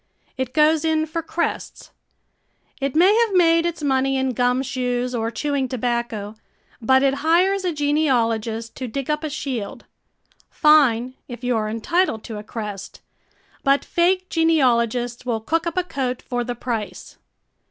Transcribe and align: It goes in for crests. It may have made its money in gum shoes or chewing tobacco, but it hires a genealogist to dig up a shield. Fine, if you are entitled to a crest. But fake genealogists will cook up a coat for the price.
It 0.35 0.55
goes 0.55 0.83
in 0.83 1.05
for 1.05 1.21
crests. 1.21 1.91
It 2.79 2.95
may 2.95 3.15
have 3.23 3.35
made 3.37 3.67
its 3.67 3.83
money 3.83 4.17
in 4.17 4.31
gum 4.31 4.63
shoes 4.63 5.13
or 5.13 5.29
chewing 5.29 5.67
tobacco, 5.67 6.33
but 6.81 7.03
it 7.03 7.13
hires 7.21 7.63
a 7.63 7.71
genealogist 7.71 8.75
to 8.77 8.87
dig 8.87 9.11
up 9.11 9.23
a 9.23 9.29
shield. 9.29 9.85
Fine, 10.49 11.13
if 11.27 11.43
you 11.43 11.55
are 11.55 11.69
entitled 11.69 12.23
to 12.23 12.39
a 12.39 12.43
crest. 12.43 13.01
But 13.63 13.85
fake 13.85 14.27
genealogists 14.27 15.23
will 15.23 15.39
cook 15.39 15.67
up 15.67 15.77
a 15.77 15.83
coat 15.83 16.23
for 16.23 16.43
the 16.43 16.55
price. 16.55 17.17